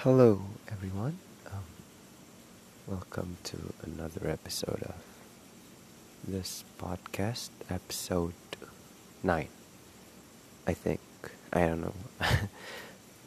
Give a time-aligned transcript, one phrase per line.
[0.00, 0.40] Hello,
[0.72, 1.18] everyone.
[1.52, 1.68] Um,
[2.86, 4.96] welcome to another episode of
[6.26, 8.32] this podcast, episode
[9.22, 9.46] 9.
[10.66, 11.00] I think.
[11.52, 11.92] I don't know.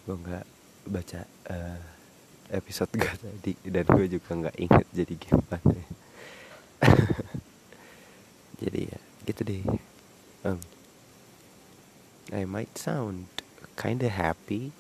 [0.10, 0.46] gue nggak
[0.90, 1.78] baca uh,
[2.50, 5.78] episode gue tadi dan gue juga nggak inget jadi gimana.
[8.66, 9.00] jadi ya
[9.30, 9.62] gitu deh.
[10.42, 10.58] Um,
[12.34, 13.30] I might sound
[13.78, 14.74] kinda happy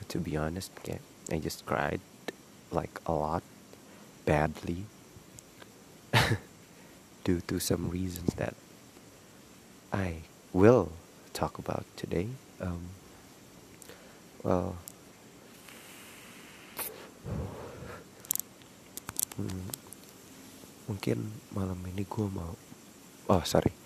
[0.00, 0.72] but to be honest,
[1.28, 2.00] I just cried
[2.72, 3.44] like a lot
[4.24, 4.88] badly
[7.24, 8.56] due to some reasons that
[9.92, 10.24] I
[10.56, 10.88] will
[11.36, 12.32] talk about today.
[12.64, 12.96] Um,
[14.40, 14.80] well,
[19.36, 19.68] hmm,
[20.88, 22.56] mungkin malam ini gue mau,
[23.28, 23.76] oh sorry,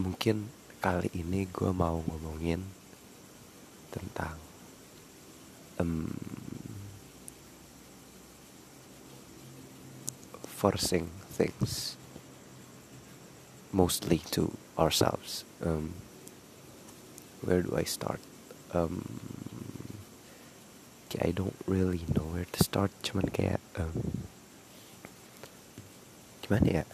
[0.00, 0.48] mungkin
[0.80, 2.64] kali ini gue mau ngomongin
[3.92, 4.47] tentang
[5.78, 6.18] um,
[10.42, 11.96] forcing things
[13.72, 15.44] mostly to ourselves.
[15.64, 15.94] Um,
[17.42, 18.20] where do I start?
[18.74, 19.20] Um,
[21.22, 22.90] I don't really know where to start.
[23.02, 24.28] Cuman kayak um,
[26.50, 26.84] ya?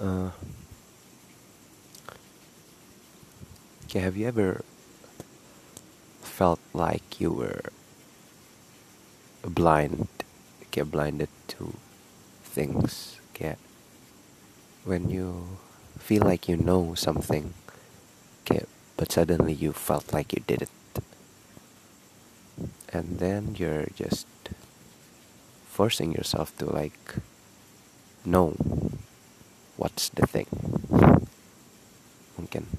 [0.00, 0.30] Uh,
[3.90, 4.62] Okay, have you ever
[6.22, 7.74] felt like you were
[9.42, 10.06] blind,
[10.70, 11.74] get blinded to
[12.44, 13.18] things?
[13.34, 13.58] Get
[14.84, 15.58] when you
[15.98, 17.54] feel like you know something,
[18.44, 20.70] get but suddenly you felt like you didn't,
[22.94, 24.28] and then you're just
[25.66, 27.16] forcing yourself to like
[28.24, 28.54] know
[29.76, 30.46] what's the thing.
[32.38, 32.70] Mungkin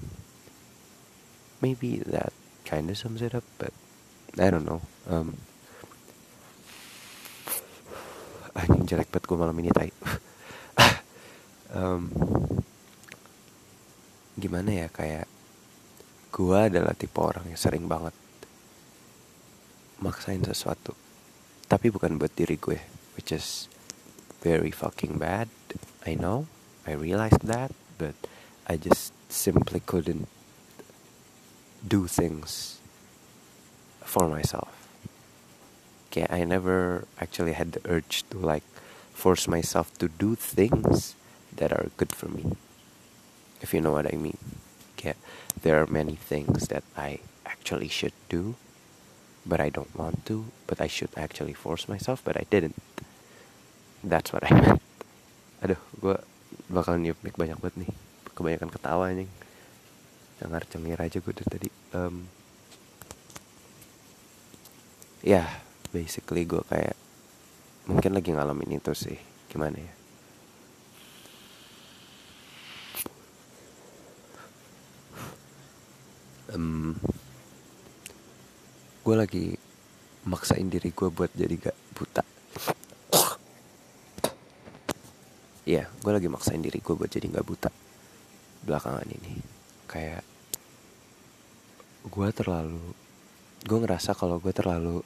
[1.62, 2.34] maybe that
[2.66, 3.72] kind of sums it up, but
[4.36, 4.82] I don't know.
[5.06, 5.38] Um,
[8.52, 9.90] anjing jelek banget gue malam ini tai.
[11.78, 12.10] um,
[14.36, 15.30] gimana ya kayak
[16.34, 18.12] gue adalah tipe orang yang sering banget
[20.02, 20.98] maksain sesuatu,
[21.70, 22.82] tapi bukan buat diri gue,
[23.14, 23.70] which is
[24.42, 25.46] very fucking bad.
[26.02, 26.50] I know,
[26.82, 28.18] I realized that, but
[28.66, 30.26] I just simply couldn't
[31.86, 32.78] do things
[34.04, 34.70] for myself.
[36.10, 38.62] Okay, I never actually had the urge to like
[39.14, 41.14] force myself to do things
[41.56, 42.56] that are good for me.
[43.60, 44.38] If you know what I mean.
[44.98, 45.14] Okay,
[45.62, 48.54] there are many things that I actually should do,
[49.46, 52.78] but I don't want to, but I should actually force myself, but I didn't.
[54.04, 54.82] That's what I meant.
[55.62, 56.18] Aduh, gue
[56.70, 57.92] bakal niup banyak banget nih.
[58.36, 59.41] Kebanyakan ketawa nih
[60.42, 61.68] cengar cengir aja gue dari tadi.
[61.94, 62.26] Um,
[65.22, 65.48] ya yeah,
[65.94, 66.98] basically gue kayak
[67.86, 69.14] mungkin lagi ngalamin itu sih.
[69.46, 69.92] Gimana ya?
[76.58, 76.98] Um,
[79.06, 79.46] gue lagi
[80.26, 82.22] maksain diri gue buat jadi gak buta.
[85.62, 87.70] Ya yeah, gue lagi maksain diri gue buat jadi gak buta
[88.66, 89.38] belakangan ini.
[89.86, 90.31] Kayak
[92.12, 92.92] gue terlalu
[93.64, 95.00] gue ngerasa kalau gue terlalu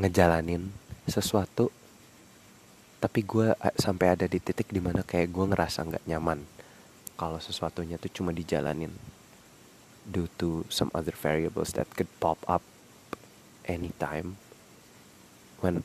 [0.00, 0.72] ngejalanin
[1.04, 1.68] sesuatu
[3.04, 6.40] tapi gue sampai ada di titik di mana kayak gue ngerasa nggak nyaman
[7.20, 8.96] kalau sesuatunya tuh cuma dijalanin
[10.08, 12.64] due to some other variables that could pop up
[13.68, 14.40] anytime
[15.60, 15.84] when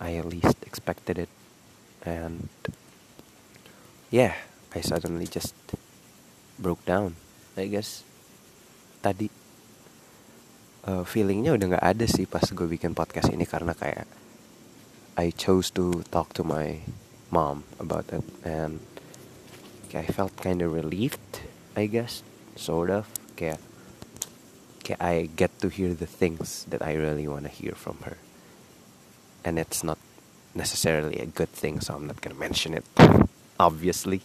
[0.00, 1.28] I least expected it.
[2.00, 2.48] And
[4.08, 4.32] yeah
[4.72, 5.52] I suddenly just
[6.56, 7.20] broke down
[7.60, 8.08] I guess
[9.00, 9.26] tadi
[10.86, 14.06] uh, feelingnya udah nggak ada sih pas gue bikin podcast ini karena kayak
[15.20, 16.80] I chose to talk to my
[17.28, 18.80] mom about it and
[19.92, 21.44] kayak I felt kind of relieved
[21.76, 22.22] I guess
[22.56, 23.60] sort of kayak
[24.84, 28.18] kayak I get to hear the things that I really want to hear from her.
[29.44, 29.98] And it's not
[30.54, 32.84] necessarily a good thing so I'm not gonna mention it
[33.58, 34.20] obviously.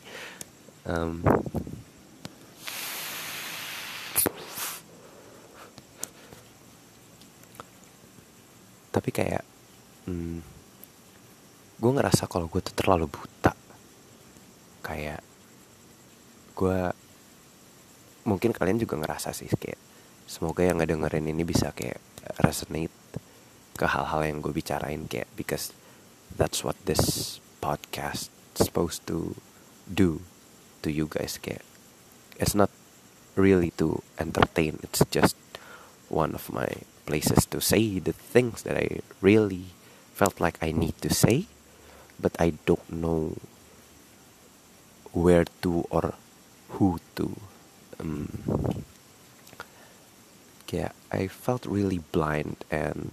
[0.85, 1.23] Um,
[9.05, 9.45] tapi kayak
[10.09, 10.41] hmm,
[11.77, 13.53] gue ngerasa kalau gue tuh terlalu buta.
[14.81, 15.21] Kayak
[16.57, 16.89] gue
[18.25, 19.77] mungkin kalian juga ngerasa sih kayak
[20.25, 22.01] semoga yang ngedengerin ini bisa kayak
[22.41, 22.89] resonate
[23.77, 25.69] ke hal-hal yang gue bicarain kayak because
[26.33, 29.37] that's what this podcast supposed to
[29.85, 30.17] do
[30.81, 31.61] to you guys kayak
[32.41, 32.73] it's not
[33.37, 35.37] really to entertain it's just
[36.09, 36.73] one of my
[37.05, 39.71] places to say the things that I really
[40.13, 41.45] felt like I need to say
[42.19, 43.37] but I don't know
[45.13, 46.13] where to or
[46.75, 47.35] who to
[47.99, 48.83] um,
[50.71, 53.11] yeah I felt really blind and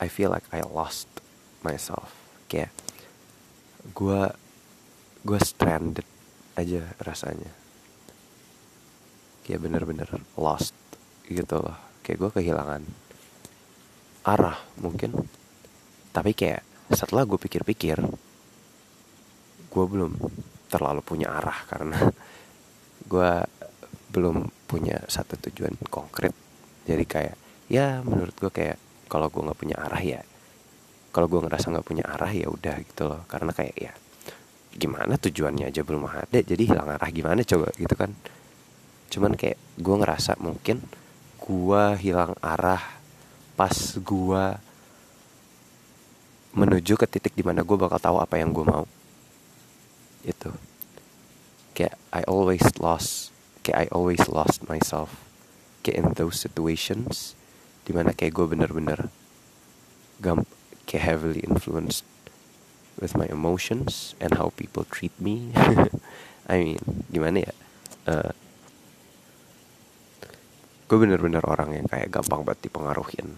[0.00, 1.06] I feel like I lost
[1.62, 2.10] myself
[2.50, 2.74] kayak
[3.94, 4.22] gue
[5.22, 6.06] gue stranded
[6.58, 7.54] aja rasanya.
[9.42, 10.74] Kayak bener-bener lost
[11.28, 11.76] gitu loh.
[12.02, 12.82] Kayak gue kehilangan
[14.26, 15.14] arah mungkin.
[16.12, 17.98] Tapi kayak setelah gue pikir-pikir
[19.72, 20.12] gue belum
[20.68, 21.96] terlalu punya arah karena
[23.12, 23.32] gue
[24.12, 26.36] belum punya satu tujuan konkret.
[26.84, 27.36] Jadi kayak
[27.72, 28.76] ya menurut gue kayak
[29.08, 30.20] kalau gue nggak punya arah ya
[31.12, 33.24] kalau gue ngerasa nggak punya arah ya udah gitu loh.
[33.28, 33.92] Karena kayak ya
[34.72, 38.12] gimana tujuannya aja belum ada jadi hilang arah gimana coba gitu kan.
[39.12, 40.80] Cuman kayak gue ngerasa mungkin
[41.42, 42.82] gue hilang arah
[43.58, 44.44] pas gue
[46.52, 48.86] menuju ke titik di mana gue bakal tahu apa yang gue mau.
[50.22, 50.54] Itu.
[51.74, 53.32] Kayak I always lost
[53.66, 55.22] kayak I always lost myself
[55.82, 57.34] kayak in those situations
[57.82, 59.10] di mana kayak gue bener-bener
[60.22, 60.46] gam
[60.86, 62.06] kayak heavily influenced
[63.00, 65.50] with my emotions and how people treat me.
[66.50, 67.54] I mean gimana ya?
[68.06, 68.30] Uh,
[70.92, 73.32] gue bener-bener orang yang kayak gampang banget dipengaruhin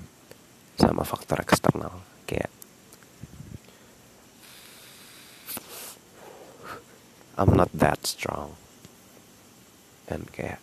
[0.75, 2.51] sama faktor eksternal kayak
[7.39, 8.59] I'm not that strong.
[10.11, 10.59] And kayak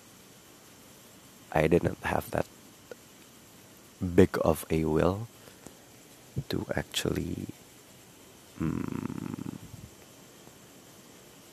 [1.55, 2.47] I didn't have that
[4.03, 5.31] big of a will
[6.51, 7.55] to actually
[8.59, 9.55] hmm,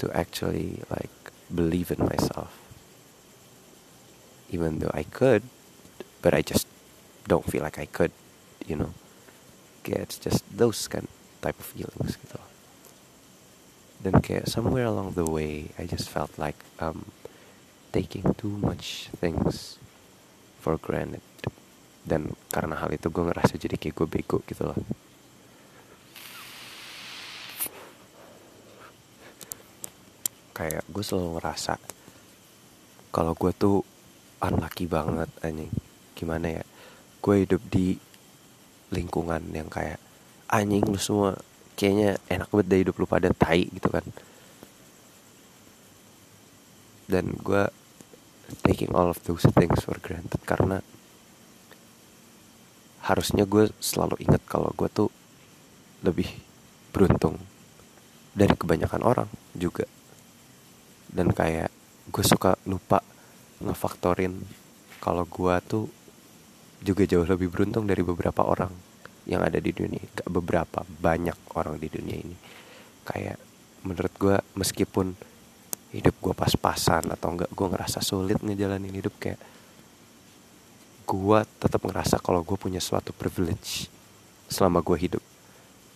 [0.02, 1.14] to actually like
[1.54, 2.67] believe in myself
[4.48, 5.44] even though I could
[6.24, 6.66] but I just
[7.28, 8.12] don't feel like I could
[8.68, 8.92] you know.
[9.82, 11.08] Kayak it's just those kind
[11.40, 12.36] type of feelings gitu.
[14.04, 17.08] Dan kayak somewhere along the way I just felt like um
[17.90, 19.80] taking too much things
[20.60, 21.24] for granted.
[22.04, 24.78] Dan karena hal itu gue ngerasa jadi kayak gue bego gitu loh.
[30.52, 31.80] Kayak gue selalu ngerasa
[33.08, 33.80] kalau gue tuh
[34.42, 35.70] unlucky banget anjing.
[36.14, 36.64] Gimana ya?
[37.22, 37.98] Gue hidup di
[38.88, 40.00] lingkungan yang kayak
[40.48, 41.36] anjing lu semua
[41.76, 44.04] kayaknya enak banget deh hidup lu pada tai gitu kan.
[47.08, 47.64] Dan gue
[48.64, 50.80] taking all of those things for granted karena
[53.04, 55.08] harusnya gue selalu ingat kalau gue tuh
[56.04, 56.28] lebih
[56.92, 57.40] beruntung
[58.36, 59.84] dari kebanyakan orang juga.
[61.08, 61.72] Dan kayak
[62.08, 63.00] gue suka lupa
[63.62, 64.38] ngefaktorin
[64.98, 65.84] kalau gue tuh
[66.82, 68.70] juga jauh lebih beruntung dari beberapa orang
[69.28, 72.36] yang ada di dunia gak beberapa banyak orang di dunia ini.
[73.04, 73.36] Kayak
[73.84, 75.12] menurut gue meskipun
[75.92, 79.40] hidup gue pas-pasan atau enggak gue ngerasa sulit ngejalanin hidup kayak
[81.08, 83.92] gue tetap ngerasa kalau gue punya suatu privilege
[84.48, 85.24] selama gue hidup.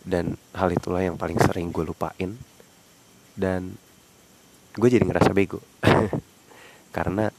[0.03, 2.37] Dan hal itulah yang paling sering gue lupain.
[3.33, 3.77] Dan
[4.77, 5.61] gue jadi ngerasa bego.
[6.97, 7.32] Karena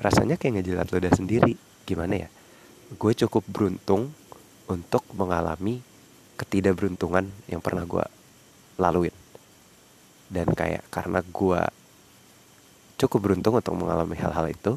[0.00, 1.54] rasanya kayak ngejilat ludah sendiri.
[1.84, 2.28] Gimana ya?
[2.96, 4.10] Gue cukup beruntung
[4.66, 5.84] untuk mengalami
[6.40, 8.04] ketidakberuntungan yang pernah gue
[8.80, 9.14] laluin.
[10.32, 11.62] Dan kayak karena gue
[13.00, 14.72] cukup beruntung untuk mengalami hal-hal itu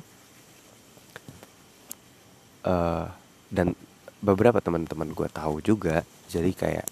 [2.64, 3.12] uh,
[3.52, 3.76] dan
[4.24, 6.88] beberapa teman-teman gue tahu juga jadi kayak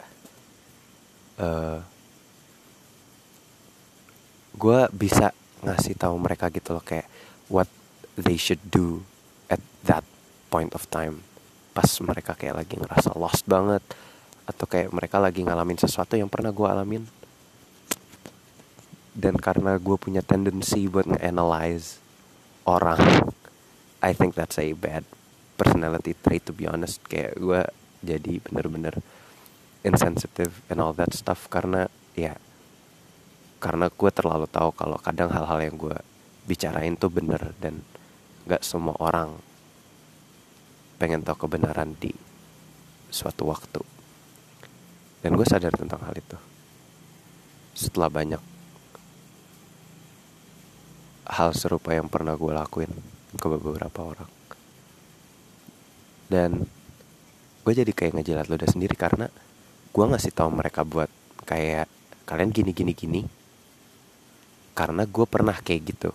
[1.39, 1.79] uh,
[4.59, 5.31] gue bisa
[5.63, 7.07] ngasih tahu mereka gitu loh kayak
[7.47, 7.71] what
[8.21, 9.03] they should do
[9.49, 10.05] at that
[10.53, 11.25] point of time.
[11.73, 13.83] Pas mereka kayak lagi ngerasa lost banget
[14.45, 17.03] atau kayak mereka lagi ngalamin sesuatu yang pernah gue alamin.
[19.11, 21.99] Dan karena gue punya tendency buat nge-analyze
[22.63, 23.01] orang
[24.01, 25.05] I think that's a bad
[25.59, 27.03] personality trait to be honest.
[27.05, 27.61] Kayak gue
[28.01, 28.97] jadi bener-bener
[29.85, 31.85] insensitive and all that stuff karena
[32.17, 32.37] ya
[33.61, 35.97] karena gue terlalu tahu kalau kadang hal-hal yang gue
[36.49, 37.85] bicarain tuh bener dan
[38.47, 39.37] gak semua orang
[41.01, 42.13] pengen tahu kebenaran di
[43.09, 43.81] suatu waktu.
[45.21, 46.37] Dan gue sadar tentang hal itu.
[47.77, 48.41] Setelah banyak
[51.31, 52.91] hal serupa yang pernah gue lakuin
[53.37, 54.31] ke beberapa orang.
[56.31, 56.65] Dan
[57.61, 59.29] gue jadi kayak ngejilat ludah sendiri karena
[59.91, 61.11] gue ngasih tahu mereka buat
[61.45, 61.89] kayak
[62.25, 63.21] kalian gini gini gini.
[64.77, 66.11] Karena gue pernah kayak gitu.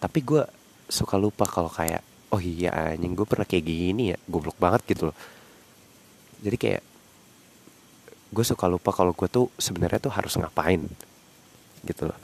[0.00, 4.58] Tapi gue suka lupa kalau kayak oh iya anjing gue pernah kayak gini ya goblok
[4.58, 5.16] banget gitu loh.
[6.44, 6.82] Jadi kayak
[8.34, 10.82] gue suka lupa kalau gue tuh sebenarnya tuh harus ngapain
[11.86, 12.18] gitu loh.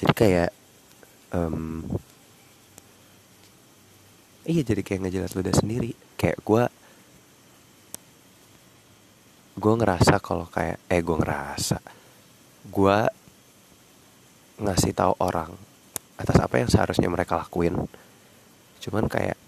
[0.00, 0.50] Jadi kayak
[1.36, 1.84] um,
[4.48, 5.92] iya jadi kayak ngejelas ludah sendiri.
[6.16, 6.64] Kayak gue
[9.52, 11.78] gue ngerasa kalau kayak eh gue ngerasa
[12.72, 12.98] gue
[14.62, 15.52] ngasih tahu orang
[16.18, 17.76] atas apa yang seharusnya mereka lakuin.
[18.82, 19.38] Cuman kayak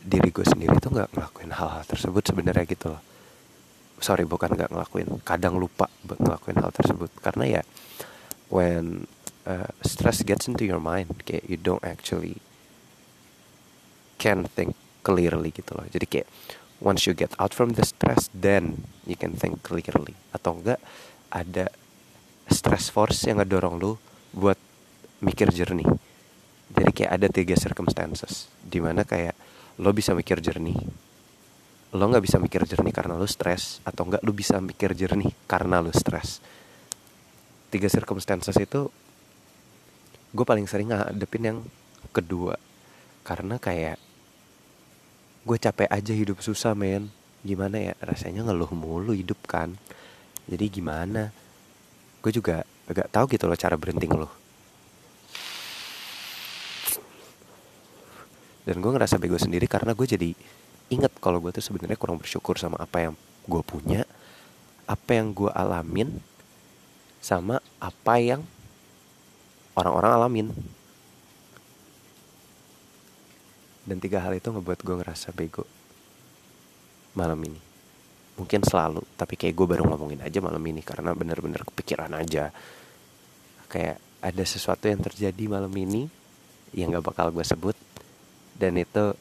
[0.00, 3.02] diri gue sendiri tuh nggak ngelakuin hal-hal tersebut sebenarnya gitu loh.
[4.00, 5.20] Sorry bukan nggak ngelakuin.
[5.24, 7.10] Kadang lupa ngelakuin hal tersebut.
[7.20, 7.62] Karena ya
[8.48, 9.06] when
[9.44, 12.40] uh, stress gets into your mind kayak you don't actually
[14.16, 14.72] can think
[15.04, 15.84] clearly gitu loh.
[15.88, 16.28] Jadi kayak
[16.80, 20.16] once you get out from the stress then you can think clearly.
[20.32, 20.80] Atau enggak
[21.30, 21.68] ada
[22.50, 24.00] stress force yang ngedorong lu
[24.34, 24.58] buat
[25.20, 25.88] mikir jernih.
[26.70, 29.34] Jadi kayak ada tiga circumstances di mana kayak
[29.80, 30.76] lo bisa mikir jernih
[31.90, 35.82] lo nggak bisa mikir jernih karena lo stres atau nggak lo bisa mikir jernih karena
[35.82, 36.38] lo stres.
[37.70, 38.86] Tiga circumstances itu
[40.30, 41.58] gue paling sering ngadepin yang
[42.14, 42.54] kedua.
[43.26, 43.98] Karena kayak
[45.42, 47.10] gue capek aja hidup susah men.
[47.42, 49.74] Gimana ya rasanya ngeluh mulu hidup kan.
[50.46, 51.34] Jadi gimana?
[52.22, 54.39] Gue juga agak tahu gitu loh cara berhenti ngeluh
[58.70, 60.30] dan gue ngerasa bego sendiri karena gue jadi
[60.94, 63.14] inget kalau gue tuh sebenarnya kurang bersyukur sama apa yang
[63.50, 64.06] gue punya
[64.86, 66.22] apa yang gue alamin
[67.18, 68.46] sama apa yang
[69.74, 70.48] orang-orang alamin.
[73.82, 75.66] Dan tiga hal itu ngebuat gue ngerasa bego
[77.18, 77.58] malam ini.
[78.38, 82.54] Mungkin selalu tapi kayak gue baru ngomongin aja malam ini karena bener-bener kepikiran aja.
[83.66, 86.06] Kayak ada sesuatu yang terjadi malam ini
[86.70, 87.74] yang gak bakal gue sebut
[88.60, 89.16] dan itu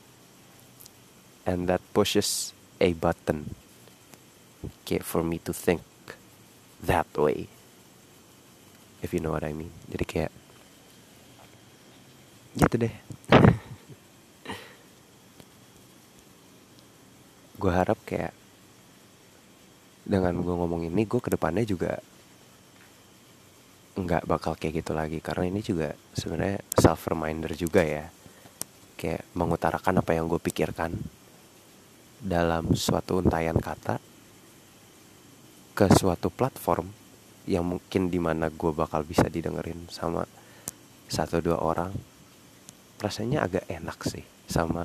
[1.48, 2.52] and that pushes
[2.84, 3.56] a button.
[4.84, 5.80] Okay, for me to think
[6.84, 7.48] that way.
[9.00, 9.72] If you know what I mean.
[9.88, 10.36] Jadi kayak
[12.60, 12.92] gitu deh.
[17.60, 18.36] Gue harap kayak
[20.10, 22.02] dengan gue ngomong ini gue ke depannya juga
[24.00, 25.20] nggak bakal kayak gitu lagi.
[25.24, 28.08] Karena ini juga sebenarnya self reminder juga ya
[29.00, 30.92] kayak mengutarakan apa yang gue pikirkan
[32.20, 34.04] dalam suatu untayan kata
[35.72, 36.92] ke suatu platform
[37.48, 40.28] yang mungkin di mana gue bakal bisa didengerin sama
[41.08, 41.96] satu dua orang
[43.00, 44.84] rasanya agak enak sih sama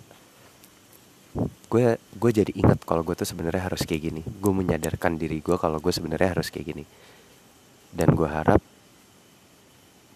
[1.66, 4.23] gue gue jadi ingat kalau gue tuh sebenarnya harus kayak gini.
[4.23, 6.85] Gue menyadarkan diri gue kalau gue sebenarnya harus kayak gini.
[7.90, 8.62] Dan gue harap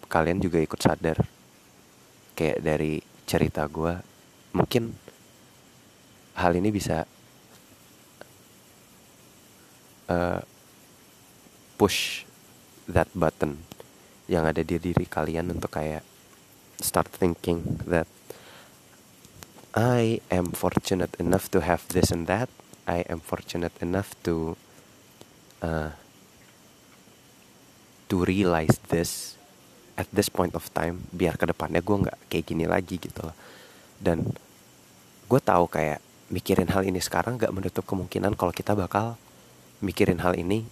[0.07, 1.19] kalian juga ikut sadar
[2.39, 3.93] kayak dari cerita gue
[4.57, 4.97] mungkin
[6.41, 7.05] hal ini bisa
[10.09, 10.41] uh,
[11.77, 12.25] push
[12.89, 13.61] that button
[14.27, 16.01] yang ada di diri kalian untuk kayak
[16.81, 18.09] start thinking that
[19.79, 22.51] I am fortunate enough to have this and that.
[22.89, 24.57] I am fortunate enough to
[25.63, 25.95] uh,
[28.09, 29.38] to realize this
[29.99, 33.35] at this point of time biar ke depannya gue nggak kayak gini lagi gitu loh.
[33.99, 34.23] Dan
[35.27, 35.99] gue tahu kayak
[36.31, 39.19] mikirin hal ini sekarang nggak menutup kemungkinan kalau kita bakal
[39.83, 40.63] mikirin hal ini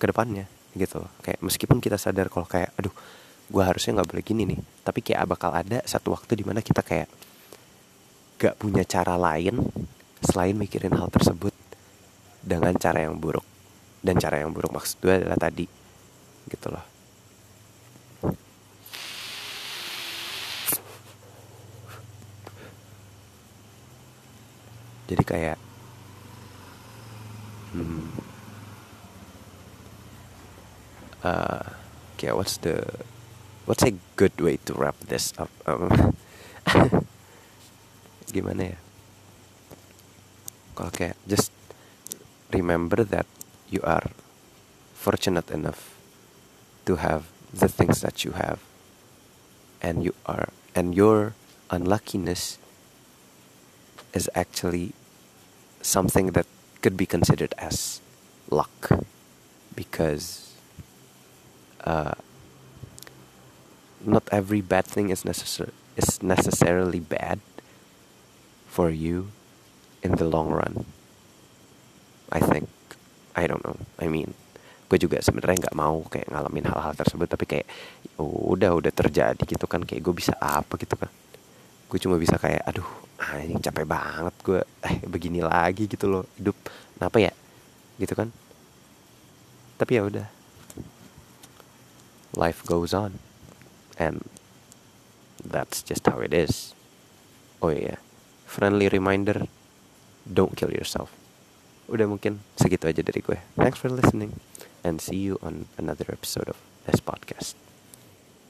[0.00, 1.12] ke depannya gitu loh.
[1.20, 2.94] Kayak meskipun kita sadar kalau kayak aduh
[3.52, 6.84] gue harusnya nggak boleh gini nih tapi kayak bakal ada satu waktu di mana kita
[6.84, 7.08] kayak
[8.38, 9.56] gak punya cara lain
[10.20, 11.52] selain mikirin hal tersebut
[12.40, 13.44] dengan cara yang buruk.
[14.00, 15.66] Dan cara yang buruk maksud gue adalah tadi
[16.48, 16.97] gitu loh
[25.08, 25.58] jadi kayak
[27.72, 28.12] hmm,
[31.24, 31.64] uh,
[32.20, 32.84] kayak what's the
[33.64, 35.48] what's a good way to wrap this up?
[35.64, 36.16] Um,
[38.34, 38.78] gimana ya?
[40.76, 41.50] Kalau kayak just
[42.52, 43.26] remember that
[43.72, 44.12] you are
[44.92, 45.96] fortunate enough
[46.84, 48.60] to have the things that you have
[49.80, 51.32] and you are and your
[51.70, 52.58] unluckiness
[54.12, 54.97] is actually
[55.82, 56.46] something that
[56.82, 58.00] could be considered as
[58.50, 58.90] luck
[59.74, 60.54] because
[61.84, 62.14] uh,
[64.04, 67.40] not every bad thing is necessar- is necessarily bad
[68.66, 69.30] for you
[70.02, 70.84] in the long run.
[72.30, 72.68] I think
[73.34, 73.78] I don't know.
[73.98, 74.34] I mean,
[74.88, 77.66] gue juga sebenarnya nggak mau kayak ngalamin hal-hal tersebut tapi kayak
[78.18, 81.12] udah udah terjadi gitu kan kayak gue bisa apa gitu kan
[81.88, 82.86] gue cuma bisa kayak aduh
[83.18, 86.54] anjing capek banget gue eh begini lagi gitu loh hidup.
[86.96, 87.32] Kenapa ya?
[87.96, 88.28] Gitu kan?
[89.80, 90.26] Tapi ya udah.
[92.36, 93.18] Life goes on.
[93.98, 94.28] And
[95.42, 96.76] that's just how it is.
[97.58, 97.98] Oh iya.
[98.46, 99.50] Friendly reminder
[100.22, 101.10] don't kill yourself.
[101.88, 103.38] Udah mungkin segitu aja dari gue.
[103.56, 104.38] Thanks for listening
[104.84, 107.67] and see you on another episode of this podcast.